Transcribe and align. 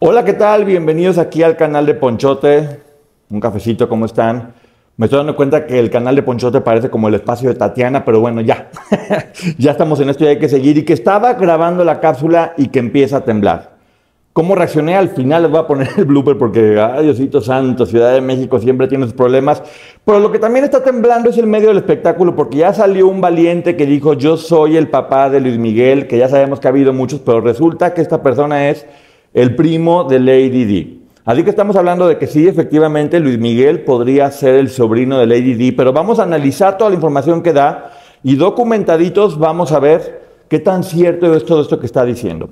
Hola, 0.00 0.24
¿qué 0.24 0.32
tal? 0.32 0.64
Bienvenidos 0.64 1.18
aquí 1.18 1.42
al 1.42 1.56
canal 1.56 1.84
de 1.84 1.92
Ponchote. 1.92 2.82
Un 3.30 3.40
cafecito, 3.40 3.88
¿cómo 3.88 4.06
están? 4.06 4.54
Me 4.96 5.06
estoy 5.06 5.16
dando 5.16 5.34
cuenta 5.34 5.66
que 5.66 5.76
el 5.76 5.90
canal 5.90 6.14
de 6.14 6.22
Ponchote 6.22 6.60
parece 6.60 6.88
como 6.88 7.08
el 7.08 7.14
espacio 7.14 7.48
de 7.48 7.56
Tatiana, 7.56 8.04
pero 8.04 8.20
bueno, 8.20 8.40
ya. 8.40 8.70
ya 9.58 9.72
estamos 9.72 9.98
en 9.98 10.10
esto 10.10 10.22
y 10.22 10.28
hay 10.28 10.38
que 10.38 10.48
seguir. 10.48 10.78
Y 10.78 10.84
que 10.84 10.92
estaba 10.92 11.34
grabando 11.34 11.82
la 11.82 11.98
cápsula 11.98 12.54
y 12.56 12.68
que 12.68 12.78
empieza 12.78 13.16
a 13.16 13.24
temblar. 13.24 13.76
¿Cómo 14.32 14.54
reaccioné? 14.54 14.94
Al 14.94 15.08
final 15.08 15.42
les 15.42 15.50
voy 15.50 15.58
a 15.58 15.66
poner 15.66 15.88
el 15.96 16.04
blooper 16.04 16.38
porque, 16.38 16.80
ay 16.80 17.02
Diosito 17.02 17.40
Santo, 17.40 17.84
Ciudad 17.84 18.12
de 18.12 18.20
México 18.20 18.60
siempre 18.60 18.86
tiene 18.86 19.04
sus 19.04 19.14
problemas. 19.14 19.64
Pero 20.04 20.20
lo 20.20 20.30
que 20.30 20.38
también 20.38 20.64
está 20.64 20.84
temblando 20.84 21.30
es 21.30 21.38
el 21.38 21.48
medio 21.48 21.70
del 21.70 21.78
espectáculo 21.78 22.36
porque 22.36 22.58
ya 22.58 22.72
salió 22.72 23.08
un 23.08 23.20
valiente 23.20 23.74
que 23.74 23.84
dijo, 23.84 24.14
yo 24.14 24.36
soy 24.36 24.76
el 24.76 24.86
papá 24.86 25.28
de 25.28 25.40
Luis 25.40 25.58
Miguel, 25.58 26.06
que 26.06 26.18
ya 26.18 26.28
sabemos 26.28 26.60
que 26.60 26.68
ha 26.68 26.70
habido 26.70 26.92
muchos, 26.92 27.18
pero 27.18 27.40
resulta 27.40 27.94
que 27.94 28.00
esta 28.00 28.22
persona 28.22 28.68
es 28.68 28.86
el 29.34 29.54
primo 29.54 30.04
de 30.04 30.18
Lady 30.18 30.64
D. 30.64 30.98
Así 31.24 31.44
que 31.44 31.50
estamos 31.50 31.76
hablando 31.76 32.08
de 32.08 32.16
que 32.16 32.26
sí, 32.26 32.48
efectivamente, 32.48 33.20
Luis 33.20 33.38
Miguel 33.38 33.82
podría 33.82 34.30
ser 34.30 34.54
el 34.54 34.70
sobrino 34.70 35.18
de 35.18 35.26
Lady 35.26 35.54
D, 35.54 35.74
pero 35.76 35.92
vamos 35.92 36.18
a 36.18 36.22
analizar 36.22 36.78
toda 36.78 36.90
la 36.90 36.96
información 36.96 37.42
que 37.42 37.52
da 37.52 37.92
y 38.22 38.36
documentaditos 38.36 39.38
vamos 39.38 39.72
a 39.72 39.78
ver 39.78 40.22
qué 40.48 40.58
tan 40.58 40.82
cierto 40.82 41.34
es 41.34 41.44
todo 41.44 41.60
esto 41.60 41.78
que 41.78 41.86
está 41.86 42.04
diciendo. 42.04 42.48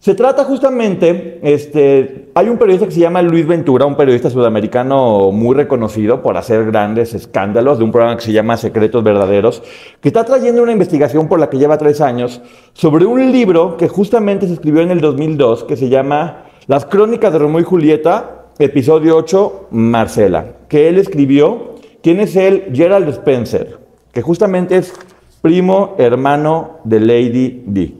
Se 0.00 0.14
trata 0.14 0.44
justamente, 0.44 1.40
este, 1.42 2.30
hay 2.34 2.48
un 2.48 2.56
periodista 2.56 2.86
que 2.86 2.94
se 2.94 3.00
llama 3.00 3.20
Luis 3.20 3.46
Ventura, 3.46 3.84
un 3.84 3.98
periodista 3.98 4.30
sudamericano 4.30 5.30
muy 5.30 5.54
reconocido 5.54 6.22
por 6.22 6.38
hacer 6.38 6.64
grandes 6.64 7.12
escándalos 7.12 7.76
de 7.76 7.84
un 7.84 7.92
programa 7.92 8.16
que 8.16 8.24
se 8.24 8.32
llama 8.32 8.56
Secretos 8.56 9.04
Verdaderos, 9.04 9.62
que 10.00 10.08
está 10.08 10.24
trayendo 10.24 10.62
una 10.62 10.72
investigación 10.72 11.28
por 11.28 11.38
la 11.38 11.50
que 11.50 11.58
lleva 11.58 11.76
tres 11.76 12.00
años 12.00 12.40
sobre 12.72 13.04
un 13.04 13.30
libro 13.30 13.76
que 13.76 13.88
justamente 13.88 14.46
se 14.46 14.54
escribió 14.54 14.80
en 14.80 14.90
el 14.90 15.02
2002 15.02 15.64
que 15.64 15.76
se 15.76 15.90
llama 15.90 16.46
Las 16.66 16.86
Crónicas 16.86 17.30
de 17.30 17.38
Romeo 17.38 17.60
y 17.60 17.64
Julieta, 17.64 18.46
episodio 18.58 19.18
8, 19.18 19.66
Marcela, 19.72 20.46
que 20.68 20.88
él 20.88 20.96
escribió. 20.96 21.74
¿Quién 22.02 22.20
es 22.20 22.36
él? 22.36 22.70
Gerald 22.72 23.10
Spencer, 23.10 23.76
que 24.12 24.22
justamente 24.22 24.78
es 24.78 24.94
primo 25.42 25.94
hermano 25.98 26.78
de 26.84 27.00
Lady 27.00 27.64
D. 27.66 27.99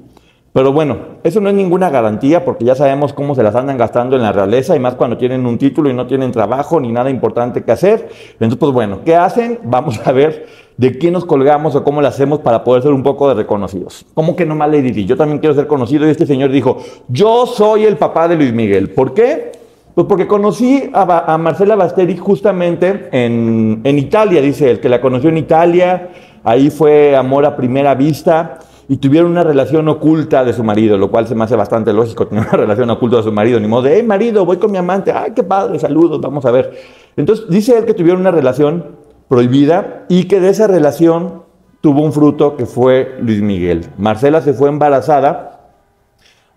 Pero 0.53 0.73
bueno, 0.73 0.97
eso 1.23 1.41
no 1.41 1.49
es 1.49 1.55
ninguna 1.55 1.91
garantía 1.91 2.45
porque 2.45 2.65
ya 2.65 2.75
sabemos 2.75 3.13
cómo 3.13 3.37
se 3.37 3.43
las 3.45 3.55
andan 3.55 3.79
gastando 3.79 4.17
en 4.17 4.23
la 4.23 4.33
realeza 4.33 4.75
y 4.75 4.81
más 4.81 4.97
cuando 4.97 5.17
tienen 5.17 5.47
un 5.47 5.59
título 5.59 5.89
y 5.89 5.95
no 5.95 6.09
tienen 6.09 6.33
trabajo 6.33 6.81
ni 6.81 6.91
nada 6.91 7.09
importante 7.09 7.63
que 7.63 7.71
hacer. 7.71 8.09
Entonces, 8.33 8.59
pues 8.59 8.73
bueno, 8.73 9.01
¿qué 9.05 9.15
hacen? 9.15 9.61
Vamos 9.63 10.01
a 10.05 10.11
ver 10.11 10.47
de 10.77 10.99
quién 10.99 11.13
nos 11.13 11.25
colgamos 11.25 11.77
o 11.77 11.85
cómo 11.85 12.03
lo 12.03 12.09
hacemos 12.09 12.41
para 12.41 12.65
poder 12.65 12.83
ser 12.83 12.93
un 12.93 13.05
poco 13.05 13.29
de 13.29 13.35
reconocidos. 13.35 14.05
¿Cómo 14.15 14.35
que 14.35 14.45
no 14.45 14.57
mal 14.57 14.73
le 14.73 14.83
dirí? 14.83 15.05
Yo 15.07 15.17
también 15.17 15.39
quiero 15.39 15.55
ser 15.55 15.69
conocido 15.69 16.09
y 16.09 16.11
este 16.11 16.27
señor 16.27 16.51
dijo, 16.51 16.79
yo 17.07 17.47
soy 17.47 17.85
el 17.85 17.97
papá 17.97 18.27
de 18.27 18.35
Luis 18.35 18.53
Miguel. 18.53 18.91
¿Por 18.91 19.15
qué? 19.15 19.53
Pues 19.95 20.09
porque 20.09 20.27
conocí 20.27 20.91
a, 20.93 21.39
Marcela 21.39 21.77
Basteri 21.77 22.17
justamente 22.17 23.09
en, 23.13 23.83
en 23.85 23.99
Italia, 23.99 24.41
dice 24.41 24.69
él, 24.69 24.81
que 24.81 24.89
la 24.89 25.01
conoció 25.01 25.29
en 25.29 25.37
Italia, 25.37 26.09
ahí 26.43 26.71
fue 26.71 27.15
amor 27.15 27.45
a 27.45 27.55
primera 27.55 27.95
vista 27.95 28.59
y 28.91 28.97
tuvieron 28.97 29.31
una 29.31 29.45
relación 29.45 29.87
oculta 29.87 30.43
de 30.43 30.53
su 30.53 30.65
marido, 30.65 30.99
lo 30.99 31.13
cual 31.13 31.29
se 31.29 31.37
me 31.37 31.45
hace 31.45 31.55
bastante 31.55 31.93
lógico 31.93 32.27
tener 32.27 32.43
una 32.43 32.57
relación 32.57 32.91
oculta 32.91 33.19
de 33.19 33.23
su 33.23 33.31
marido, 33.31 33.61
ni 33.61 33.69
modo 33.69 33.83
de, 33.83 33.95
hey 33.95 34.03
marido, 34.03 34.45
voy 34.45 34.57
con 34.57 34.73
mi 34.73 34.79
amante, 34.79 35.13
ay, 35.13 35.31
qué 35.33 35.45
padre, 35.45 35.79
saludos, 35.79 36.21
vamos 36.21 36.45
a 36.45 36.51
ver. 36.51 36.77
Entonces 37.17 37.47
dice 37.49 37.79
él 37.79 37.85
que 37.85 37.95
tuvieron 37.95 38.21
una 38.21 38.33
relación 38.33 38.97
prohibida 39.29 40.07
y 40.09 40.25
que 40.25 40.41
de 40.41 40.49
esa 40.49 40.67
relación 40.67 41.45
tuvo 41.81 42.03
un 42.03 42.13
fruto 42.13 42.57
que 42.57 42.67
fue 42.67 43.15
Luis 43.21 43.41
Miguel. 43.41 43.87
Marcela 43.97 44.41
se 44.41 44.55
fue 44.55 44.69
embarazada 44.69 45.71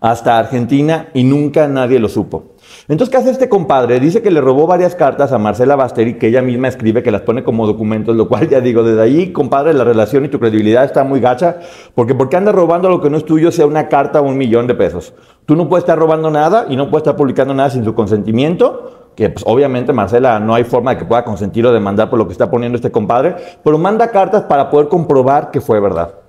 hasta 0.00 0.36
Argentina 0.36 1.10
y 1.14 1.22
nunca 1.22 1.68
nadie 1.68 2.00
lo 2.00 2.08
supo. 2.08 2.53
Entonces, 2.86 3.10
¿qué 3.10 3.16
hace 3.16 3.30
este 3.30 3.48
compadre? 3.48 3.98
Dice 3.98 4.20
que 4.20 4.30
le 4.30 4.42
robó 4.42 4.66
varias 4.66 4.94
cartas 4.94 5.32
a 5.32 5.38
Marcela 5.38 5.74
Basteri, 5.74 6.18
que 6.18 6.26
ella 6.26 6.42
misma 6.42 6.68
escribe, 6.68 7.02
que 7.02 7.10
las 7.10 7.22
pone 7.22 7.42
como 7.42 7.66
documentos, 7.66 8.14
lo 8.14 8.28
cual 8.28 8.46
ya 8.50 8.60
digo, 8.60 8.82
desde 8.82 9.00
ahí, 9.00 9.32
compadre, 9.32 9.72
la 9.72 9.84
relación 9.84 10.26
y 10.26 10.28
tu 10.28 10.38
credibilidad 10.38 10.84
está 10.84 11.02
muy 11.02 11.18
gacha, 11.20 11.60
porque 11.94 12.14
¿por 12.14 12.28
qué 12.28 12.36
andas 12.36 12.54
robando 12.54 12.90
lo 12.90 13.00
que 13.00 13.08
no 13.08 13.16
es 13.16 13.24
tuyo, 13.24 13.50
sea 13.50 13.64
una 13.64 13.88
carta 13.88 14.20
o 14.20 14.24
un 14.24 14.36
millón 14.36 14.66
de 14.66 14.74
pesos? 14.74 15.14
Tú 15.46 15.56
no 15.56 15.66
puedes 15.66 15.84
estar 15.84 15.98
robando 15.98 16.30
nada 16.30 16.66
y 16.68 16.76
no 16.76 16.90
puedes 16.90 17.02
estar 17.02 17.16
publicando 17.16 17.54
nada 17.54 17.70
sin 17.70 17.84
su 17.84 17.94
consentimiento, 17.94 19.10
que 19.16 19.30
pues, 19.30 19.44
obviamente 19.46 19.94
Marcela 19.94 20.38
no 20.38 20.54
hay 20.54 20.64
forma 20.64 20.90
de 20.90 20.98
que 20.98 21.04
pueda 21.06 21.24
consentir 21.24 21.64
o 21.66 21.72
demandar 21.72 22.10
por 22.10 22.18
lo 22.18 22.26
que 22.26 22.32
está 22.32 22.50
poniendo 22.50 22.76
este 22.76 22.90
compadre, 22.90 23.34
pero 23.62 23.78
manda 23.78 24.10
cartas 24.10 24.42
para 24.42 24.68
poder 24.68 24.88
comprobar 24.88 25.50
que 25.50 25.62
fue 25.62 25.80
verdad. 25.80 26.23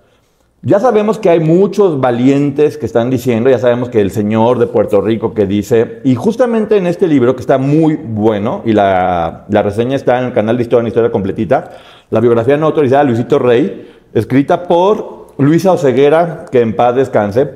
Ya 0.68 0.80
sabemos 0.80 1.20
que 1.20 1.30
hay 1.30 1.40
muchos 1.40 2.02
valientes 2.02 2.80
que 2.80 2.88
están 2.88 3.12
diciendo, 3.12 3.52
ya 3.52 3.60
sabemos 3.60 3.90
que 3.90 4.02
el 4.02 4.10
señor 4.10 4.58
de 4.58 4.66
Puerto 4.66 5.00
Rico 5.00 5.36
que 5.36 5.46
dice, 5.46 6.02
y 6.04 6.16
justamente 6.16 6.76
en 6.78 6.88
este 6.88 7.08
libro 7.08 7.36
que 7.36 7.42
está 7.42 7.60
muy 7.60 7.98
bueno, 7.98 8.64
y 8.66 8.74
la, 8.74 9.46
reseña 9.48 9.96
está 9.96 10.18
en 10.18 10.26
el 10.26 10.34
canal 10.34 10.58
de 10.58 10.64
Historia 10.64 10.82
en 10.82 10.88
Historia 10.88 11.12
Completita, 11.12 11.70
la 12.10 12.20
biografía 12.20 12.58
no 12.58 12.66
autorizada 12.66 13.04
de 13.04 13.10
Luisito 13.10 13.38
Rey, 13.38 13.96
escrita 14.12 14.64
por 14.64 15.28
Luisa 15.38 15.72
Oceguera, 15.72 16.46
que 16.52 16.62
en 16.62 16.76
paz 16.76 16.96
descanse, 16.96 17.48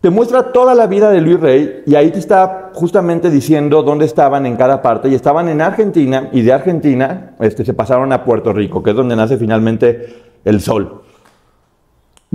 te 0.00 0.08
muestra 0.08 0.50
toda 0.50 0.74
la 0.74 0.86
vida 0.86 1.10
de 1.10 1.20
Luis 1.20 1.40
Rey 1.40 1.82
y 1.84 1.96
ahí 1.96 2.12
te 2.12 2.18
está 2.18 2.70
justamente 2.72 3.28
diciendo 3.28 3.82
dónde 3.82 4.06
estaban 4.06 4.46
en 4.46 4.56
cada 4.56 4.80
parte 4.80 5.10
y 5.10 5.14
estaban 5.14 5.50
en 5.50 5.60
Argentina 5.60 6.30
y 6.32 6.40
de 6.40 6.54
Argentina 6.54 7.34
este, 7.40 7.62
se 7.62 7.74
pasaron 7.74 8.10
a 8.14 8.24
Puerto 8.24 8.54
Rico, 8.54 8.82
que 8.82 8.92
es 8.92 8.96
donde 8.96 9.16
nace 9.16 9.36
finalmente 9.36 10.14
el 10.46 10.62
sol. 10.62 11.03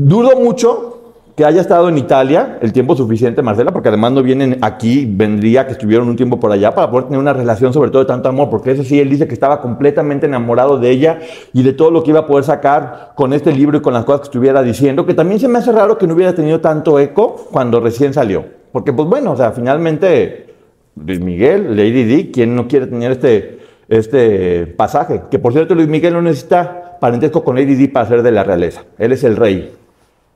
Dudo 0.02 0.40
mucho 0.40 1.14
que 1.36 1.44
haya 1.44 1.60
estado 1.60 1.90
en 1.90 1.98
Italia 1.98 2.58
el 2.62 2.72
tiempo 2.72 2.96
suficiente, 2.96 3.42
Marcela, 3.42 3.74
porque 3.74 3.90
además 3.90 4.14
no 4.14 4.24
vienen 4.24 4.58
aquí, 4.62 5.06
vendría 5.06 5.66
que 5.66 5.74
estuvieron 5.74 6.08
un 6.08 6.16
tiempo 6.16 6.40
por 6.40 6.54
allá 6.54 6.74
para 6.74 6.90
poder 6.90 7.08
tener 7.08 7.20
una 7.20 7.34
relación 7.34 7.74
sobre 7.74 7.92
todo 7.92 8.04
de 8.04 8.08
tanto 8.08 8.30
amor, 8.30 8.50
porque 8.50 8.72
eso 8.72 8.86
sí, 8.86 8.98
él 8.98 9.10
dice 9.10 9.28
que 9.28 9.34
estaba 9.34 9.60
completamente 9.60 10.26
enamorado 10.26 10.80
de 10.80 10.90
ella 10.90 11.20
y 11.52 11.64
de 11.64 11.74
todo 11.74 11.92
lo 11.92 12.02
que 12.02 12.12
iba 12.12 12.22
a 12.22 12.28
poder 12.28 12.46
sacar 12.46 13.12
con 13.14 13.34
este 13.34 13.52
libro 13.52 13.80
y 13.80 13.82
con 13.82 13.94
las 13.94 14.06
cosas 14.06 14.22
que 14.22 14.26
estuviera 14.28 14.64
diciendo, 14.64 15.06
que 15.06 15.14
también 15.14 15.42
se 15.42 15.50
me 15.50 15.60
hace 15.60 15.74
raro 15.74 15.98
que 15.98 16.08
no 16.08 16.14
hubiera 16.14 16.34
tenido 16.34 16.62
tanto 16.62 16.98
eco 16.98 17.36
cuando 17.52 17.82
recién 17.82 18.14
salió, 18.14 18.46
porque 18.72 18.94
pues 18.94 19.10
bueno, 19.10 19.34
o 19.34 19.36
sea, 19.36 19.52
finalmente 19.52 20.54
Luis 20.96 21.20
Miguel, 21.20 21.76
Lady 21.76 22.06
Di, 22.06 22.32
¿quién 22.32 22.56
no 22.56 22.70
quiere 22.70 22.88
tener 22.88 23.12
este, 23.12 23.60
este 23.90 24.66
pasaje? 24.66 25.24
Que 25.30 25.40
por 25.40 25.52
cierto, 25.52 25.76
Luis 25.76 25.90
Miguel 25.90 26.14
no 26.14 26.22
necesita 26.22 26.98
parentesco 27.02 27.44
con 27.44 27.58
Lady 27.58 27.76
Di 27.76 27.90
para 27.90 28.08
ser 28.08 28.24
de 28.24 28.32
la 28.32 28.46
realeza, 28.46 28.86
él 28.98 29.12
es 29.12 29.26
el 29.26 29.36
rey, 29.36 29.74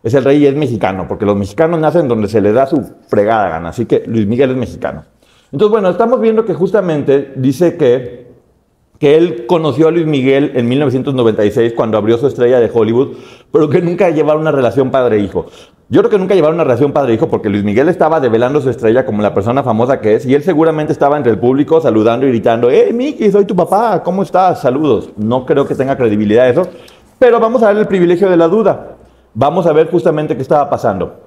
es 0.03 0.13
el 0.13 0.23
rey 0.25 0.43
y 0.43 0.47
es 0.47 0.55
mexicano, 0.55 1.07
porque 1.07 1.25
los 1.25 1.35
mexicanos 1.35 1.79
nacen 1.79 2.07
donde 2.09 2.27
se 2.27 2.41
le 2.41 2.51
da 2.51 2.67
su 2.67 2.83
fregada 3.07 3.47
gana, 3.47 3.69
así 3.69 3.85
que 3.85 4.03
Luis 4.05 4.27
Miguel 4.27 4.51
es 4.51 4.57
mexicano. 4.57 5.05
Entonces, 5.51 5.71
bueno, 5.71 5.89
estamos 5.89 6.19
viendo 6.19 6.45
que 6.45 6.53
justamente 6.53 7.31
dice 7.35 7.77
que, 7.77 8.27
que 8.99 9.15
él 9.15 9.45
conoció 9.45 9.87
a 9.87 9.91
Luis 9.91 10.05
Miguel 10.05 10.51
en 10.55 10.67
1996 10.67 11.73
cuando 11.73 11.97
abrió 11.97 12.17
su 12.17 12.27
estrella 12.27 12.59
de 12.59 12.69
Hollywood, 12.73 13.15
pero 13.51 13.69
que 13.69 13.81
nunca 13.81 14.09
llevaron 14.09 14.41
una 14.41 14.51
relación 14.51 14.91
padre-hijo. 14.91 15.45
Yo 15.89 16.01
creo 16.01 16.09
que 16.09 16.17
nunca 16.17 16.33
llevaron 16.33 16.55
una 16.55 16.63
relación 16.63 16.91
padre-hijo 16.91 17.29
porque 17.29 17.49
Luis 17.49 17.63
Miguel 17.63 17.87
estaba 17.87 18.19
develando 18.19 18.59
su 18.61 18.69
estrella 18.69 19.05
como 19.05 19.21
la 19.21 19.33
persona 19.33 19.63
famosa 19.63 20.01
que 20.01 20.15
es 20.15 20.25
y 20.25 20.33
él 20.33 20.41
seguramente 20.41 20.91
estaba 20.91 21.17
entre 21.17 21.31
el 21.31 21.39
público 21.39 21.79
saludando 21.79 22.25
y 22.25 22.29
gritando, 22.29 22.71
¡Eh, 22.71 22.91
Mickey, 22.91 23.31
soy 23.31 23.45
tu 23.45 23.55
papá! 23.55 24.01
¿Cómo 24.01 24.23
estás? 24.23 24.61
Saludos. 24.61 25.11
No 25.17 25.45
creo 25.45 25.67
que 25.67 25.75
tenga 25.75 25.95
credibilidad 25.95 26.49
eso, 26.49 26.67
pero 27.19 27.39
vamos 27.39 27.61
a 27.61 27.67
darle 27.67 27.81
el 27.81 27.87
privilegio 27.87 28.27
de 28.27 28.37
la 28.37 28.47
duda. 28.47 28.92
Vamos 29.35 29.65
a 29.65 29.73
ver 29.73 29.89
justamente 29.89 30.35
qué 30.35 30.43
estaba 30.43 30.69
pasando. 30.69 31.22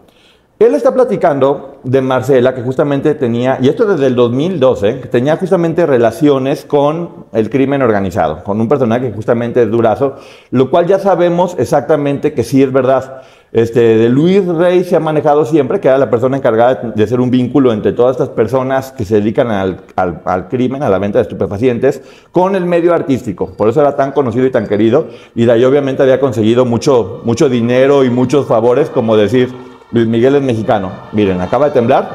Él 0.58 0.74
está 0.74 0.94
platicando 0.94 1.80
de 1.84 2.00
Marcela, 2.00 2.54
que 2.54 2.62
justamente 2.62 3.14
tenía, 3.14 3.58
y 3.60 3.68
esto 3.68 3.84
desde 3.84 4.06
el 4.06 4.14
2012, 4.14 5.00
que 5.00 5.08
tenía 5.08 5.36
justamente 5.36 5.84
relaciones 5.84 6.64
con 6.64 7.26
el 7.34 7.50
crimen 7.50 7.82
organizado, 7.82 8.42
con 8.42 8.58
un 8.58 8.66
personaje 8.66 9.10
que 9.10 9.14
justamente 9.14 9.62
es 9.62 9.70
Durazo, 9.70 10.16
lo 10.50 10.70
cual 10.70 10.86
ya 10.86 10.98
sabemos 10.98 11.56
exactamente 11.58 12.32
que 12.32 12.42
sí 12.42 12.62
es 12.62 12.72
verdad. 12.72 13.20
Este, 13.52 13.98
de 13.98 14.08
Luis 14.08 14.46
Rey 14.46 14.82
se 14.84 14.96
ha 14.96 15.00
manejado 15.00 15.44
siempre, 15.44 15.78
que 15.78 15.88
era 15.88 15.98
la 15.98 16.08
persona 16.08 16.38
encargada 16.38 16.90
de 16.94 17.06
ser 17.06 17.20
un 17.20 17.30
vínculo 17.30 17.70
entre 17.70 17.92
todas 17.92 18.12
estas 18.12 18.30
personas 18.30 18.92
que 18.92 19.04
se 19.04 19.16
dedican 19.16 19.50
al, 19.50 19.82
al, 20.24 20.48
crimen, 20.48 20.82
a 20.82 20.88
la 20.88 20.98
venta 20.98 21.18
de 21.18 21.24
estupefacientes, 21.24 22.00
con 22.32 22.56
el 22.56 22.64
medio 22.64 22.94
artístico. 22.94 23.52
Por 23.58 23.68
eso 23.68 23.82
era 23.82 23.94
tan 23.94 24.12
conocido 24.12 24.46
y 24.46 24.50
tan 24.50 24.66
querido, 24.66 25.08
y 25.34 25.44
de 25.44 25.52
ahí 25.52 25.64
obviamente 25.64 26.02
había 26.02 26.18
conseguido 26.18 26.64
mucho, 26.64 27.20
mucho 27.24 27.50
dinero 27.50 28.04
y 28.04 28.10
muchos 28.10 28.46
favores, 28.46 28.88
como 28.88 29.18
decir, 29.18 29.65
Luis 29.92 30.06
Miguel 30.06 30.36
es 30.36 30.42
mexicano. 30.42 30.90
Miren, 31.12 31.40
acaba 31.40 31.66
de 31.66 31.72
temblar, 31.72 32.08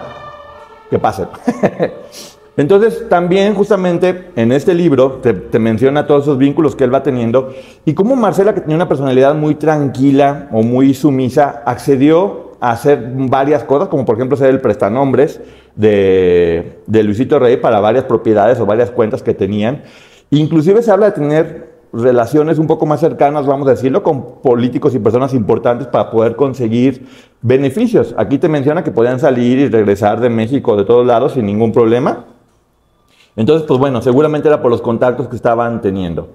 que 0.89 0.99
pase. 0.99 1.25
Entonces, 2.57 3.07
también 3.07 3.55
justamente 3.55 4.31
en 4.35 4.51
este 4.51 4.73
libro 4.73 5.21
te, 5.21 5.57
menciona 5.57 6.05
todos 6.05 6.23
esos 6.23 6.37
vínculos 6.37 6.75
que 6.75 6.83
él 6.83 6.93
va 6.93 7.01
teniendo 7.01 7.53
y 7.85 7.93
cómo 7.93 8.15
Marcela, 8.15 8.53
que 8.53 8.61
tenía 8.61 8.75
una 8.75 8.89
personalidad 8.89 9.33
muy 9.35 9.55
tranquila 9.55 10.49
o 10.51 10.61
muy 10.61 10.93
sumisa, 10.93 11.63
accedió 11.65 12.51
a 12.59 12.71
hacer 12.71 13.09
varias 13.15 13.63
cosas, 13.63 13.87
como 13.87 14.05
por 14.05 14.15
ejemplo 14.15 14.35
ser 14.35 14.49
el 14.49 14.59
prestanombres 14.59 15.39
de, 15.75 16.79
de 16.85 17.03
Luisito 17.03 17.39
Rey 17.39 17.57
para 17.57 17.79
varias 17.79 18.03
propiedades 18.03 18.59
o 18.59 18.65
varias 18.65 18.91
cuentas 18.91 19.23
que 19.23 19.33
tenían. 19.33 19.83
Inclusive 20.29 20.83
se 20.83 20.91
habla 20.91 21.07
de 21.07 21.11
tener 21.13 21.70
relaciones 21.93 22.57
un 22.57 22.67
poco 22.67 22.85
más 22.85 22.99
cercanas, 22.99 23.45
vamos 23.45 23.67
a 23.67 23.71
decirlo, 23.71 24.01
con 24.03 24.41
políticos 24.41 24.95
y 24.95 24.99
personas 24.99 25.33
importantes 25.33 25.87
para 25.87 26.09
poder 26.09 26.35
conseguir 26.35 27.07
beneficios. 27.41 28.15
Aquí 28.17 28.37
te 28.37 28.47
menciona 28.47 28.83
que 28.83 28.91
podían 28.91 29.19
salir 29.19 29.59
y 29.59 29.67
regresar 29.67 30.19
de 30.19 30.29
México 30.29 30.77
de 30.77 30.85
todos 30.85 31.05
lados 31.05 31.33
sin 31.33 31.45
ningún 31.45 31.71
problema. 31.71 32.25
Entonces, 33.35 33.65
pues 33.67 33.79
bueno, 33.79 34.01
seguramente 34.01 34.47
era 34.47 34.61
por 34.61 34.71
los 34.71 34.81
contactos 34.81 35.27
que 35.27 35.35
estaban 35.35 35.81
teniendo. 35.81 36.29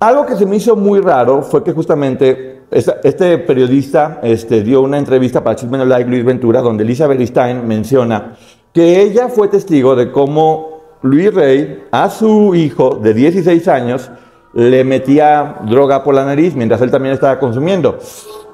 Algo 0.00 0.26
que 0.26 0.36
se 0.36 0.46
me 0.46 0.56
hizo 0.56 0.76
muy 0.76 1.00
raro 1.00 1.42
fue 1.42 1.64
que 1.64 1.72
justamente 1.72 2.62
este 2.70 3.38
periodista 3.38 4.20
este, 4.22 4.62
dio 4.62 4.82
una 4.82 4.98
entrevista 4.98 5.42
para 5.42 5.56
Chisme 5.56 5.84
Like 5.84 6.08
Luis 6.08 6.24
Ventura, 6.24 6.60
donde 6.60 6.84
Elizabeth 6.84 7.20
Stein 7.20 7.66
menciona 7.66 8.36
que 8.72 9.02
ella 9.02 9.28
fue 9.28 9.48
testigo 9.48 9.96
de 9.96 10.12
cómo 10.12 10.78
Luis 11.02 11.32
Rey 11.34 11.84
a 11.90 12.10
su 12.10 12.54
hijo 12.54 12.96
de 13.02 13.14
16 13.14 13.66
años 13.68 14.10
le 14.58 14.82
metía 14.82 15.54
droga 15.68 16.02
por 16.02 16.16
la 16.16 16.24
nariz 16.24 16.56
mientras 16.56 16.80
él 16.82 16.90
también 16.90 17.14
estaba 17.14 17.38
consumiendo. 17.38 17.96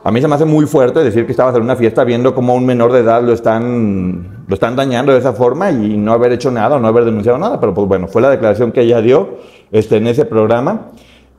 A 0.04 0.10
mí 0.10 0.20
se 0.20 0.28
me 0.28 0.34
hace 0.34 0.44
muy 0.44 0.66
fuerte 0.66 1.02
decir 1.02 1.24
que 1.24 1.32
estabas 1.32 1.56
en 1.56 1.62
una 1.62 1.76
fiesta 1.76 2.04
viendo 2.04 2.34
cómo 2.34 2.54
un 2.54 2.66
menor 2.66 2.92
de 2.92 3.00
edad 3.00 3.22
lo 3.22 3.32
están, 3.32 4.44
lo 4.46 4.52
están 4.52 4.76
dañando 4.76 5.12
de 5.12 5.18
esa 5.20 5.32
forma 5.32 5.70
y 5.70 5.96
no 5.96 6.12
haber 6.12 6.32
hecho 6.32 6.50
nada 6.50 6.78
no 6.78 6.88
haber 6.88 7.06
denunciado 7.06 7.38
nada. 7.38 7.58
Pero 7.58 7.72
pues 7.72 7.88
bueno, 7.88 8.06
fue 8.06 8.20
la 8.20 8.28
declaración 8.28 8.70
que 8.70 8.82
ella 8.82 9.00
dio 9.00 9.38
este, 9.72 9.96
en 9.96 10.06
ese 10.06 10.26
programa. 10.26 10.90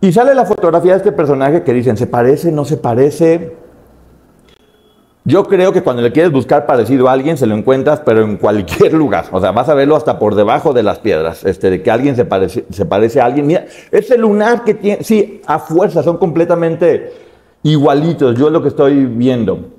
Y 0.02 0.12
sale 0.12 0.34
la 0.34 0.46
fotografía 0.46 0.94
de 0.94 0.98
este 0.98 1.12
personaje 1.12 1.62
que 1.62 1.72
dicen, 1.72 1.96
¿se 1.96 2.08
parece? 2.08 2.52
¿No 2.52 2.66
se 2.66 2.78
parece? 2.78 3.56
Yo 5.27 5.44
creo 5.45 5.74
que 5.74 5.81
cuando 5.81 6.04
le 6.04 6.12
quieres 6.12 6.31
buscar 6.31 6.68
parecido 6.68 7.10
a 7.10 7.12
alguien, 7.12 7.36
se 7.36 7.48
lo 7.48 7.56
encuentras, 7.56 8.00
pero 8.01 8.24
en 8.24 8.38
cualquier 8.38 8.94
lugar. 8.94 9.25
O 9.31 9.42
sea, 9.42 9.51
vas 9.51 9.68
a 9.69 9.74
verlo 9.74 9.95
hasta 9.95 10.19
por 10.19 10.36
debajo 10.36 10.72
de 10.72 10.83
las 10.83 11.00
piedras, 11.00 11.44
este, 11.44 11.72
de 11.72 11.81
que 11.81 11.89
alguien 11.89 12.16
se 12.16 12.25
parece, 12.25 12.66
se 12.69 12.86
parece 12.86 13.19
a 13.19 13.25
alguien. 13.25 13.48
Mira, 13.48 13.66
ese 13.92 14.19
lunar 14.19 14.63
que 14.63 14.75
tiene, 14.75 15.04
sí, 15.04 15.42
a 15.48 15.57
fuerza, 15.57 16.04
son 16.04 16.18
completamente 16.18 17.12
igualitos. 17.63 18.38
Yo 18.38 18.48
es 18.48 18.54
lo 18.54 18.62
que 18.62 18.68
estoy 18.68 19.06
viendo. 19.07 19.72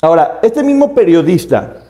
Ahora, 0.00 0.40
este 0.42 0.62
mismo 0.62 0.94
periodista 0.94 1.82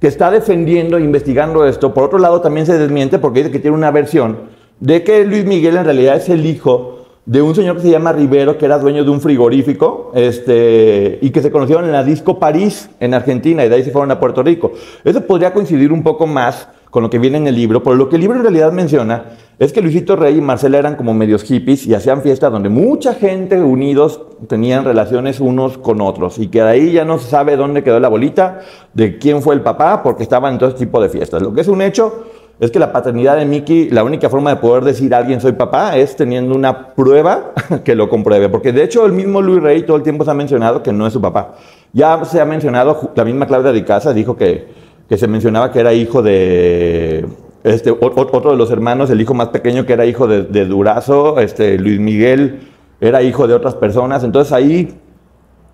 que 0.00 0.08
está 0.08 0.30
defendiendo, 0.30 0.98
investigando 0.98 1.66
esto, 1.66 1.92
por 1.92 2.04
otro 2.04 2.18
lado 2.18 2.40
también 2.40 2.64
se 2.64 2.78
desmiente 2.78 3.18
porque 3.18 3.40
dice 3.40 3.52
que 3.52 3.58
tiene 3.58 3.76
una 3.76 3.90
versión 3.90 4.48
de 4.80 5.04
que 5.04 5.24
Luis 5.24 5.44
Miguel 5.44 5.76
en 5.76 5.84
realidad 5.84 6.16
es 6.16 6.28
el 6.30 6.46
hijo 6.46 7.03
de 7.26 7.40
un 7.40 7.54
señor 7.54 7.76
que 7.76 7.82
se 7.82 7.90
llama 7.90 8.12
Rivero, 8.12 8.58
que 8.58 8.66
era 8.66 8.78
dueño 8.78 9.02
de 9.02 9.10
un 9.10 9.20
frigorífico, 9.20 10.12
este, 10.14 11.18
y 11.22 11.30
que 11.30 11.40
se 11.40 11.50
conocieron 11.50 11.86
en 11.86 11.92
la 11.92 12.04
Disco 12.04 12.38
París, 12.38 12.90
en 13.00 13.14
Argentina, 13.14 13.64
y 13.64 13.68
de 13.68 13.76
ahí 13.76 13.82
se 13.82 13.90
fueron 13.90 14.10
a 14.10 14.20
Puerto 14.20 14.42
Rico. 14.42 14.72
Eso 15.04 15.22
podría 15.22 15.52
coincidir 15.54 15.90
un 15.90 16.02
poco 16.02 16.26
más 16.26 16.68
con 16.90 17.02
lo 17.02 17.10
que 17.10 17.18
viene 17.18 17.38
en 17.38 17.46
el 17.48 17.56
libro, 17.56 17.82
pero 17.82 17.96
lo 17.96 18.08
que 18.08 18.16
el 18.16 18.20
libro 18.20 18.36
en 18.36 18.42
realidad 18.42 18.70
menciona 18.72 19.24
es 19.58 19.72
que 19.72 19.80
Luisito 19.80 20.16
Rey 20.16 20.36
y 20.36 20.40
Marcela 20.40 20.78
eran 20.78 20.96
como 20.96 21.12
medios 21.14 21.42
hippies 21.42 21.86
y 21.86 21.94
hacían 21.94 22.22
fiestas 22.22 22.52
donde 22.52 22.68
mucha 22.68 23.14
gente 23.14 23.60
unidos 23.60 24.20
tenían 24.48 24.84
relaciones 24.84 25.40
unos 25.40 25.78
con 25.78 26.00
otros, 26.00 26.38
y 26.38 26.48
que 26.48 26.60
de 26.60 26.68
ahí 26.68 26.92
ya 26.92 27.04
no 27.04 27.18
se 27.18 27.30
sabe 27.30 27.56
dónde 27.56 27.82
quedó 27.82 27.98
la 28.00 28.08
bolita 28.08 28.60
de 28.92 29.18
quién 29.18 29.42
fue 29.42 29.54
el 29.54 29.62
papá, 29.62 30.02
porque 30.02 30.22
estaban 30.22 30.52
en 30.52 30.58
todo 30.58 30.74
tipo 30.74 31.00
de 31.00 31.08
fiestas. 31.08 31.42
Lo 31.42 31.54
que 31.54 31.62
es 31.62 31.68
un 31.68 31.80
hecho 31.80 32.26
es 32.60 32.70
que 32.70 32.78
la 32.78 32.92
paternidad 32.92 33.36
de 33.36 33.44
Mickey, 33.44 33.90
la 33.90 34.04
única 34.04 34.30
forma 34.30 34.50
de 34.50 34.56
poder 34.56 34.84
decir 34.84 35.14
a 35.14 35.18
alguien 35.18 35.40
soy 35.40 35.52
papá 35.52 35.96
es 35.96 36.14
teniendo 36.14 36.54
una 36.54 36.94
prueba 36.94 37.52
que 37.84 37.94
lo 37.94 38.08
compruebe. 38.08 38.48
Porque 38.48 38.72
de 38.72 38.84
hecho 38.84 39.04
el 39.06 39.12
mismo 39.12 39.42
Luis 39.42 39.62
Rey 39.62 39.82
todo 39.82 39.96
el 39.96 40.02
tiempo 40.02 40.24
se 40.24 40.30
ha 40.30 40.34
mencionado 40.34 40.82
que 40.82 40.92
no 40.92 41.06
es 41.06 41.12
su 41.12 41.20
papá. 41.20 41.54
Ya 41.92 42.24
se 42.24 42.40
ha 42.40 42.44
mencionado, 42.44 43.12
la 43.14 43.24
misma 43.24 43.46
Claudia 43.46 43.72
de 43.72 43.84
Casa 43.84 44.12
dijo 44.12 44.36
que, 44.36 44.68
que 45.08 45.18
se 45.18 45.26
mencionaba 45.26 45.72
que 45.72 45.80
era 45.80 45.92
hijo 45.92 46.22
de 46.22 47.26
este, 47.64 47.90
otro 47.90 48.50
de 48.50 48.56
los 48.56 48.70
hermanos, 48.70 49.08
el 49.08 49.20
hijo 49.20 49.32
más 49.32 49.48
pequeño 49.48 49.86
que 49.86 49.94
era 49.94 50.04
hijo 50.04 50.26
de, 50.26 50.66
Durazo, 50.66 51.40
este, 51.40 51.78
Luis 51.78 51.98
Miguel 51.98 52.60
era 53.00 53.22
hijo 53.22 53.48
de 53.48 53.54
otras 53.54 53.74
personas. 53.74 54.22
Entonces 54.22 54.52
ahí 54.52 54.94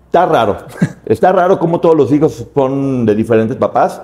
está 0.05 0.25
raro. 0.25 0.57
Está 1.05 1.33
raro 1.33 1.59
cómo 1.59 1.81
todos 1.81 1.97
los 1.97 2.11
hijos 2.13 2.47
son 2.55 3.05
de 3.05 3.15
diferentes 3.15 3.57
papás. 3.57 4.01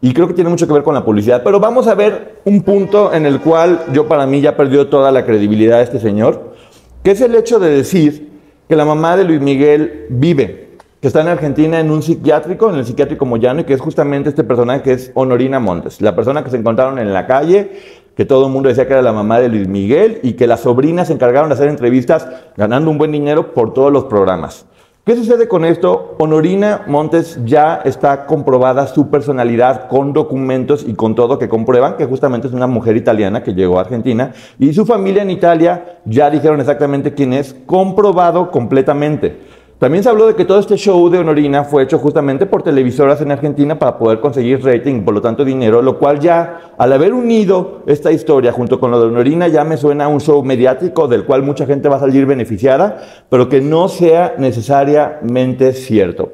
Y 0.00 0.12
creo 0.12 0.28
que 0.28 0.34
tiene 0.34 0.50
mucho 0.50 0.66
que 0.66 0.72
ver 0.72 0.82
con 0.82 0.94
la 0.94 1.04
publicidad. 1.04 1.42
Pero 1.42 1.58
vamos 1.58 1.88
a 1.88 1.94
ver 1.94 2.40
un 2.44 2.62
punto 2.62 3.12
en 3.12 3.26
el 3.26 3.40
cual 3.40 3.84
yo 3.92 4.06
para 4.06 4.26
mí 4.26 4.40
ya 4.40 4.56
perdió 4.56 4.86
toda 4.86 5.10
la 5.10 5.24
credibilidad 5.24 5.78
de 5.78 5.84
este 5.84 5.98
señor, 5.98 6.54
que 7.02 7.10
es 7.12 7.20
el 7.20 7.34
hecho 7.34 7.58
de 7.58 7.70
decir 7.70 8.28
que 8.68 8.76
la 8.76 8.84
mamá 8.84 9.16
de 9.16 9.24
Luis 9.24 9.40
Miguel 9.40 10.06
vive, 10.10 10.68
que 11.00 11.08
está 11.08 11.20
en 11.22 11.28
Argentina 11.28 11.80
en 11.80 11.90
un 11.90 12.02
psiquiátrico, 12.02 12.70
en 12.70 12.76
el 12.76 12.84
psiquiátrico 12.84 13.24
Moyano, 13.24 13.60
y 13.60 13.64
que 13.64 13.74
es 13.74 13.80
justamente 13.80 14.28
este 14.28 14.44
personaje 14.44 14.82
que 14.82 14.92
es 14.92 15.10
Honorina 15.14 15.58
Montes, 15.58 16.00
la 16.00 16.14
persona 16.14 16.44
que 16.44 16.50
se 16.50 16.58
encontraron 16.58 16.98
en 16.98 17.12
la 17.12 17.26
calle, 17.26 17.72
que 18.14 18.24
todo 18.24 18.46
el 18.46 18.52
mundo 18.52 18.68
decía 18.68 18.86
que 18.86 18.92
era 18.92 19.02
la 19.02 19.12
mamá 19.12 19.40
de 19.40 19.48
Luis 19.48 19.68
Miguel, 19.68 20.20
y 20.22 20.34
que 20.34 20.46
las 20.46 20.60
sobrinas 20.60 21.08
se 21.08 21.14
encargaron 21.14 21.48
de 21.48 21.54
hacer 21.54 21.68
entrevistas 21.68 22.28
ganando 22.56 22.90
un 22.90 22.98
buen 22.98 23.12
dinero 23.12 23.54
por 23.54 23.72
todos 23.72 23.92
los 23.92 24.04
programas. 24.04 24.66
¿Qué 25.08 25.16
sucede 25.16 25.48
con 25.48 25.64
esto? 25.64 26.16
Honorina 26.18 26.82
Montes 26.86 27.40
ya 27.46 27.80
está 27.82 28.26
comprobada 28.26 28.86
su 28.88 29.08
personalidad 29.08 29.88
con 29.88 30.12
documentos 30.12 30.84
y 30.86 30.92
con 30.92 31.14
todo 31.14 31.38
que 31.38 31.48
comprueban 31.48 31.96
que 31.96 32.04
justamente 32.04 32.46
es 32.46 32.52
una 32.52 32.66
mujer 32.66 32.94
italiana 32.94 33.42
que 33.42 33.54
llegó 33.54 33.78
a 33.78 33.84
Argentina 33.84 34.34
y 34.58 34.74
su 34.74 34.84
familia 34.84 35.22
en 35.22 35.30
Italia 35.30 36.00
ya 36.04 36.28
dijeron 36.28 36.60
exactamente 36.60 37.14
quién 37.14 37.32
es, 37.32 37.56
comprobado 37.64 38.50
completamente. 38.50 39.38
También 39.78 40.02
se 40.02 40.10
habló 40.10 40.26
de 40.26 40.34
que 40.34 40.44
todo 40.44 40.58
este 40.58 40.76
show 40.76 41.08
de 41.08 41.18
Honorina 41.18 41.62
fue 41.62 41.84
hecho 41.84 42.00
justamente 42.00 42.46
por 42.46 42.64
televisoras 42.64 43.20
en 43.20 43.30
Argentina 43.30 43.78
para 43.78 43.96
poder 43.96 44.18
conseguir 44.18 44.64
rating, 44.64 45.02
por 45.02 45.14
lo 45.14 45.22
tanto 45.22 45.44
dinero, 45.44 45.82
lo 45.82 46.00
cual 46.00 46.18
ya, 46.18 46.72
al 46.76 46.92
haber 46.92 47.14
unido 47.14 47.84
esta 47.86 48.10
historia 48.10 48.50
junto 48.50 48.80
con 48.80 48.90
lo 48.90 49.00
de 49.00 49.06
Honorina, 49.06 49.46
ya 49.46 49.62
me 49.62 49.76
suena 49.76 50.06
a 50.06 50.08
un 50.08 50.20
show 50.20 50.42
mediático 50.42 51.06
del 51.06 51.24
cual 51.24 51.44
mucha 51.44 51.64
gente 51.64 51.88
va 51.88 51.94
a 51.94 52.00
salir 52.00 52.26
beneficiada, 52.26 52.98
pero 53.28 53.48
que 53.48 53.60
no 53.60 53.88
sea 53.88 54.34
necesariamente 54.36 55.72
cierto. 55.72 56.32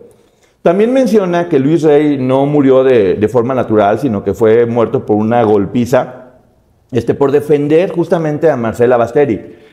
También 0.63 0.95
menciona 0.95 1.47
que 1.51 1.59
Luis 1.59 1.83
Rey 1.83 2.17
no 2.17 2.47
murió 2.47 2.83
de, 2.83 3.17
de 3.17 3.29
forma 3.29 3.53
natural, 3.53 3.99
sino 3.99 4.25
que 4.25 4.33
fue 4.33 4.65
muerto 4.65 5.05
por 5.05 5.17
una 5.17 5.43
golpiza, 5.43 6.31
este, 6.91 7.13
por 7.13 7.31
defender 7.31 7.93
justamente 7.93 8.51
a 8.51 8.57
Marcela 8.57 8.97
Basteri. 8.97 9.64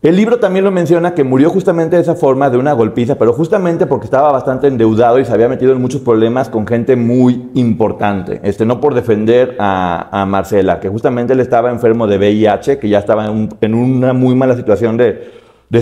El 0.00 0.14
libro 0.14 0.38
también 0.38 0.64
lo 0.64 0.70
menciona 0.70 1.12
que 1.12 1.24
murió 1.24 1.50
justamente 1.50 1.96
de 1.96 2.02
esa 2.02 2.14
forma, 2.14 2.50
de 2.50 2.56
una 2.56 2.72
golpiza, 2.72 3.18
pero 3.18 3.32
justamente 3.32 3.84
porque 3.84 4.04
estaba 4.04 4.30
bastante 4.30 4.68
endeudado 4.68 5.18
y 5.18 5.24
se 5.24 5.32
había 5.32 5.48
metido 5.48 5.72
en 5.72 5.82
muchos 5.82 6.02
problemas 6.02 6.48
con 6.48 6.68
gente 6.68 6.94
muy 6.94 7.50
importante. 7.54 8.38
Este, 8.44 8.64
no 8.64 8.80
por 8.80 8.94
defender 8.94 9.56
a, 9.58 10.24
Marcela, 10.28 10.78
que 10.78 10.88
justamente 10.88 11.32
él 11.32 11.40
estaba 11.40 11.72
enfermo 11.72 12.06
de 12.06 12.16
VIH, 12.16 12.78
que 12.78 12.88
ya 12.88 13.00
estaba 13.00 13.26
en, 13.26 13.74
una 13.74 14.12
muy 14.12 14.36
mala 14.36 14.54
situación 14.54 14.96
de, 14.96 15.32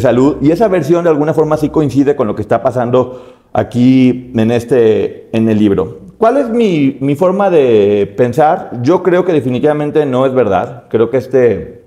salud. 0.01 0.39
Y 0.41 0.51
esa 0.51 0.69
versión 0.69 1.05
de 1.05 1.11
alguna 1.11 1.35
forma 1.35 1.59
sí 1.59 1.69
coincide 1.69 2.17
con 2.17 2.27
lo 2.27 2.35
que 2.35 2.41
está 2.41 2.63
pasando 2.63 3.23
aquí 3.53 4.33
en, 4.35 4.51
este, 4.51 5.29
en 5.37 5.47
el 5.51 5.59
libro. 5.59 5.99
¿Cuál 6.17 6.39
es 6.39 6.49
mi, 6.49 6.97
mi 7.03 7.17
forma 7.17 7.51
de 7.51 8.11
pensar? 8.17 8.81
Yo 8.81 9.03
creo 9.03 9.27
que 9.27 9.35
definitivamente 9.35 10.07
no 10.07 10.25
es 10.25 10.33
verdad. 10.33 10.85
Creo 10.89 11.11
que 11.11 11.19
este 11.19 11.86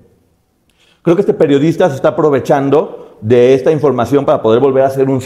Creo 1.02 1.16
que 1.16 1.22
este 1.22 1.32
periodista 1.32 1.88
se 1.88 1.96
está 1.96 2.08
aprovechando 2.08 3.16
de 3.22 3.54
esta 3.54 3.72
información 3.72 4.24
para 4.26 4.42
poder 4.42 4.60
volver 4.60 4.84
a 4.84 4.86
hacer 4.88 5.08
un, 5.08 5.20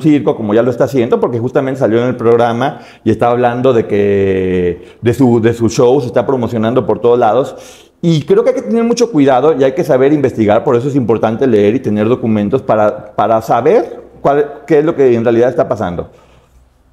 circo 0.00 0.36
como 0.36 0.54
ya 0.54 0.62
lo 0.62 0.70
está 0.70 0.84
haciendo, 0.84 1.20
porque 1.20 1.38
justamente 1.38 1.78
salió 1.78 2.00
en 2.02 2.08
el 2.08 2.16
programa 2.16 2.80
y 3.04 3.10
está 3.10 3.30
hablando 3.30 3.72
de 3.72 3.86
que 3.86 4.96
de 5.00 5.14
su, 5.14 5.40
de 5.40 5.54
su 5.54 5.68
show 5.68 6.00
se 6.00 6.08
está 6.08 6.26
promocionando 6.26 6.84
por 6.84 7.00
todos 7.00 7.18
lados. 7.18 7.54
Y 8.02 8.22
creo 8.22 8.42
que 8.42 8.50
hay 8.50 8.56
que 8.56 8.62
tener 8.62 8.82
mucho 8.82 9.12
cuidado 9.12 9.54
y 9.58 9.62
hay 9.62 9.72
que 9.72 9.84
saber 9.84 10.12
investigar, 10.12 10.64
por 10.64 10.74
eso 10.74 10.88
es 10.88 10.96
importante 10.96 11.46
leer 11.46 11.76
y 11.76 11.80
tener 11.80 12.08
documentos 12.08 12.62
para, 12.62 13.14
para 13.14 13.40
saber 13.42 14.00
cuál, 14.20 14.62
qué 14.66 14.78
es 14.78 14.84
lo 14.84 14.96
que 14.96 15.14
en 15.14 15.22
realidad 15.22 15.50
está 15.50 15.68
pasando. 15.68 16.10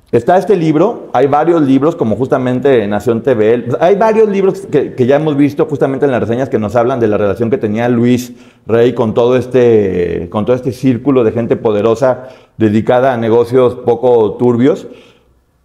Está 0.10 0.38
este 0.38 0.56
libro, 0.56 1.10
hay 1.12 1.28
varios 1.28 1.62
libros, 1.64 1.98
como 1.98 2.16
justamente 2.16 2.88
Nación 2.88 3.24
TV, 3.24 3.66
hay 3.82 3.98
varios 3.98 4.30
libros 4.30 4.62
que, 4.62 4.96
ya 5.06 5.18
hemos 5.18 5.36
visto 5.36 5.66
justamente 5.66 6.06
en 6.06 6.14
las 6.14 6.22
reseñas 6.22 6.48
que 6.48 6.58
nos 6.58 6.78
hablan 6.78 7.02
de 7.02 7.10
la 7.10 7.18
relación 7.18 7.50
que 7.50 7.58
tenía 7.58 7.90
Luis 7.90 8.32
Rey 8.66 8.94
con 8.94 9.14
todo 9.14 9.36
este, 9.36 10.30
con 10.32 10.46
todo 10.46 10.56
este 10.56 10.72
círculo 10.72 11.26
de 11.26 11.34
gente 11.34 11.58
poderosa 11.58 12.30
dedicada 12.56 13.14
a 13.14 13.18
negocios 13.18 13.76
poco 13.76 14.36
turbios. 14.36 14.88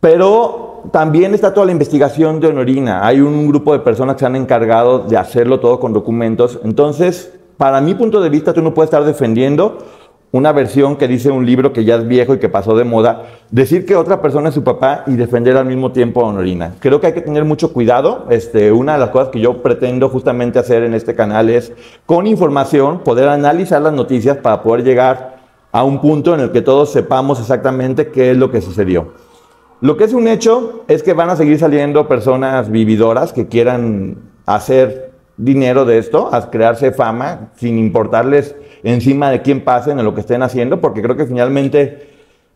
Pero 0.00 0.82
también 0.90 1.34
está 1.34 1.54
toda 1.54 1.66
la 1.66 1.72
investigación 1.72 2.40
de 2.40 2.48
Honorina. 2.48 3.06
Hay 3.06 3.20
un 3.20 3.46
grupo 3.46 3.72
de 3.72 3.78
personas 3.78 4.16
que 4.16 4.20
se 4.20 4.26
han 4.26 4.34
encargado 4.34 4.98
de 4.98 5.16
hacerlo 5.16 5.60
todo 5.60 5.78
con 5.78 5.92
documentos. 5.92 6.58
Entonces, 6.64 7.32
para 7.56 7.80
mi 7.80 7.94
punto 7.94 8.20
de 8.20 8.28
vista, 8.28 8.52
tú 8.52 8.60
no 8.60 8.74
puedes 8.74 8.88
estar 8.88 9.04
defendiendo 9.04 9.78
una 10.32 10.50
versión 10.52 10.96
que 10.96 11.06
dice 11.06 11.30
un 11.30 11.44
libro 11.44 11.74
que 11.74 11.84
ya 11.84 11.96
es 11.96 12.08
viejo 12.08 12.34
y 12.34 12.38
que 12.38 12.48
pasó 12.48 12.74
de 12.74 12.84
moda, 12.84 13.26
decir 13.50 13.84
que 13.84 13.94
otra 13.94 14.22
persona 14.22 14.48
es 14.48 14.54
su 14.54 14.64
papá 14.64 15.04
y 15.06 15.14
defender 15.14 15.58
al 15.58 15.66
mismo 15.66 15.92
tiempo 15.92 16.22
a 16.22 16.28
Honorina. 16.28 16.74
Creo 16.80 17.00
que 17.00 17.08
hay 17.08 17.12
que 17.12 17.20
tener 17.20 17.44
mucho 17.44 17.72
cuidado. 17.74 18.26
Este, 18.30 18.72
una 18.72 18.94
de 18.94 18.98
las 18.98 19.10
cosas 19.10 19.28
que 19.28 19.40
yo 19.40 19.62
pretendo 19.62 20.08
justamente 20.08 20.58
hacer 20.58 20.84
en 20.84 20.94
este 20.94 21.14
canal 21.14 21.50
es, 21.50 21.72
con 22.06 22.26
información, 22.26 23.00
poder 23.00 23.28
analizar 23.28 23.82
las 23.82 23.92
noticias 23.92 24.38
para 24.38 24.62
poder 24.62 24.84
llegar 24.84 25.36
a 25.70 25.84
un 25.84 26.00
punto 26.00 26.34
en 26.34 26.40
el 26.40 26.50
que 26.50 26.62
todos 26.62 26.90
sepamos 26.90 27.38
exactamente 27.38 28.08
qué 28.08 28.30
es 28.30 28.36
lo 28.36 28.50
que 28.50 28.62
sucedió. 28.62 29.12
Lo 29.82 29.98
que 29.98 30.04
es 30.04 30.14
un 30.14 30.28
hecho 30.28 30.84
es 30.88 31.02
que 31.02 31.12
van 31.12 31.28
a 31.28 31.36
seguir 31.36 31.58
saliendo 31.58 32.08
personas 32.08 32.70
vividoras 32.70 33.34
que 33.34 33.48
quieran 33.48 34.16
hacer 34.46 35.11
dinero 35.44 35.84
de 35.84 35.98
esto, 35.98 36.32
a 36.32 36.50
crearse 36.50 36.92
fama, 36.92 37.50
sin 37.56 37.78
importarles 37.78 38.54
encima 38.82 39.30
de 39.30 39.42
quién 39.42 39.62
pasen 39.62 39.98
en 39.98 40.04
lo 40.04 40.14
que 40.14 40.20
estén 40.20 40.42
haciendo, 40.42 40.80
porque 40.80 41.02
creo 41.02 41.16
que 41.16 41.26
finalmente 41.26 42.08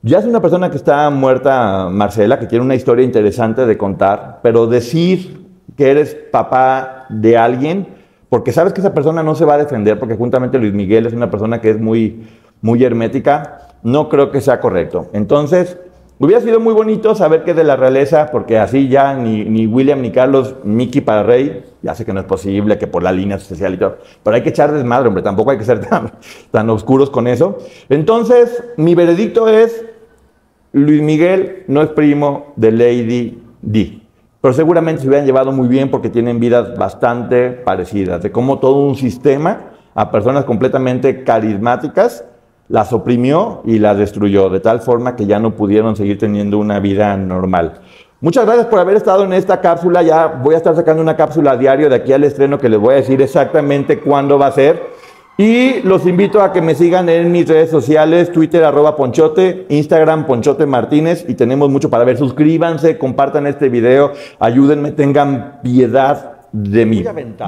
ya 0.02 0.19
es 0.19 0.25
una 0.25 0.40
persona 0.40 0.71
que 0.71 0.76
está 0.76 1.11
muerta, 1.11 1.88
Marcela, 1.90 2.38
que 2.38 2.47
tiene 2.47 2.64
una 2.64 2.75
historia 2.75 3.05
interesante 3.05 3.66
de 3.66 3.76
contar, 3.76 4.40
pero 4.43 4.66
decir 4.66 5.47
que 5.76 5.90
eres 5.90 6.14
papá 6.31 7.07
de 7.09 7.37
alguien, 7.37 7.88
porque 8.28 8.52
sabes 8.52 8.73
que 8.73 8.81
esa 8.81 8.95
persona 8.95 9.23
no 9.23 9.35
se 9.35 9.45
va 9.45 9.55
a 9.55 9.59
defender, 9.59 9.99
porque 9.99 10.14
juntamente 10.14 10.59
Luis 10.59 10.73
Miguel 10.73 11.07
es 11.07 11.12
una 11.12 11.31
persona 11.31 11.61
que 11.61 11.71
es 11.71 11.81
muy, 11.81 12.26
muy 12.61 12.83
hermética, 12.85 13.61
no 13.83 14.09
creo 14.09 14.31
que 14.31 14.40
sea 14.40 14.61
correcto. 14.61 15.09
Entonces, 15.12 15.78
hubiera 16.19 16.41
sido 16.41 16.61
muy 16.61 16.73
bonito 16.73 17.15
saber 17.15 17.45
que 17.45 17.55
de 17.55 17.65
la 17.65 17.77
realeza, 17.77 18.31
porque 18.31 18.59
así 18.59 18.89
ya 18.89 19.15
ni, 19.15 19.45
ni 19.45 19.67
William 19.67 20.01
ni 20.01 20.11
Carlos, 20.11 20.57
Mickey 20.65 21.01
para 21.01 21.23
rey, 21.23 21.65
ya 21.83 21.95
sé 21.95 22.05
que 22.05 22.13
no 22.13 22.21
es 22.21 22.27
posible, 22.27 22.79
que 22.79 22.87
por 22.87 23.03
la 23.03 23.13
línea 23.13 23.39
social 23.39 23.75
y 23.75 23.77
todo, 23.79 23.99
pero 24.23 24.37
hay 24.37 24.43
que 24.43 24.49
echar 24.51 24.73
desmadre, 24.73 25.09
hombre, 25.09 25.23
tampoco 25.23 25.51
hay 25.51 25.59
que 25.59 25.65
ser 25.65 25.81
tan, 25.89 26.13
tan 26.51 26.71
oscuros 26.71 27.11
con 27.11 27.27
eso. 27.27 27.59
Entonces, 27.89 28.65
mi 28.77 28.95
veredicto 28.95 29.49
es, 29.49 29.85
Luis 30.73 31.03
Miguel 31.03 31.65
no 31.69 31.83
es 31.83 31.89
primo 31.89 32.53
de 32.57 32.73
Lady 32.73 33.43
D. 33.63 34.03
Pero 34.41 34.55
seguramente 34.55 35.03
se 35.03 35.09
hubieran 35.09 35.27
llevado 35.27 35.51
muy 35.51 35.69
bien 35.69 35.91
porque 35.91 36.11
tienen 36.11 36.39
vidas 36.39 36.77
bastante 36.77 37.51
parecidas, 37.51 38.23
de 38.23 38.31
cómo 38.31 38.59
todo 38.59 38.87
un 38.87 38.95
sistema 38.95 39.73
a 39.95 40.11
personas 40.11 40.45
completamente 40.45 41.25
carismáticas 41.25 42.25
las 42.69 42.93
oprimió 42.93 43.63
y 43.65 43.79
las 43.79 43.97
destruyó, 43.97 44.49
de 44.51 44.61
tal 44.61 44.81
forma 44.81 45.17
que 45.17 45.27
ya 45.27 45.39
no 45.39 45.55
pudieron 45.55 45.97
seguir 45.97 46.19
teniendo 46.19 46.59
una 46.59 46.81
vida 46.81 47.17
normal. 47.17 47.81
Muchas 48.21 48.47
gracias 48.47 48.67
por 48.67 48.79
haber 48.79 48.97
estado 48.97 49.25
en 49.25 49.33
esta 49.35 49.61
cápsula. 49.61 50.03
Ya 50.03 50.27
voy 50.27 50.55
a 50.55 50.59
estar 50.59 50.75
sacando 50.75 51.03
una 51.03 51.17
cápsula 51.17 51.53
a 51.53 51.57
diario 51.57 51.91
de 51.91 51.97
aquí 51.97 52.13
al 52.13 52.25
estreno 52.25 52.59
que 52.59 52.69
les 52.69 52.81
voy 52.81 52.95
a 52.95 52.97
decir 52.97 53.21
exactamente 53.21 54.01
cuándo 54.01 54.39
va 54.39 54.47
a 54.47 54.53
ser. 54.53 54.83
Y 55.39 55.83
los 55.83 56.07
invito 56.07 56.41
a 56.41 56.51
que 56.51 56.63
me 56.63 56.75
sigan 56.75 57.11
en 57.11 57.31
mis 57.31 57.47
redes 57.47 57.69
sociales, 57.69 58.33
Twitter 58.33 58.65
arroba 58.65 58.97
Ponchote, 58.97 59.67
Instagram 59.69 60.27
Ponchote 60.27 60.65
Martínez 60.65 61.27
y 61.29 61.35
tenemos 61.35 61.69
mucho 61.69 61.91
para 61.91 62.05
ver. 62.05 62.17
Suscríbanse, 62.17 62.97
compartan 62.97 63.47
este 63.47 63.69
video, 63.69 64.13
ayúdenme, 64.41 64.93
tengan 64.93 65.61
piedad 65.63 66.36
de 66.53 66.87
mí. 66.87 67.05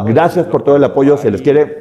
Gracias 0.07 0.47
por 0.47 0.62
todo 0.62 0.76
el 0.76 0.85
apoyo, 0.85 1.17
se 1.17 1.31
les 1.31 1.43
quiere. 1.43 1.78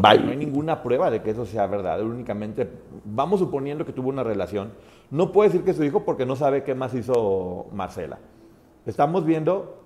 Bye. 0.00 0.18
No 0.24 0.30
hay 0.30 0.36
ninguna 0.36 0.82
prueba 0.82 1.10
de 1.10 1.22
que 1.22 1.30
eso 1.30 1.46
sea 1.46 1.66
verdad, 1.66 2.02
únicamente 2.02 2.68
vamos 3.04 3.40
suponiendo 3.40 3.84
que 3.84 3.92
tuvo 3.92 4.08
una 4.08 4.22
relación. 4.22 4.72
No 5.10 5.32
puede 5.32 5.50
decir 5.50 5.64
que 5.64 5.74
su 5.74 5.84
hijo 5.84 6.04
porque 6.04 6.26
no 6.26 6.36
sabe 6.36 6.62
qué 6.62 6.74
más 6.74 6.94
hizo 6.94 7.66
Marcela. 7.72 8.18
Estamos 8.86 9.24
viendo 9.24 9.83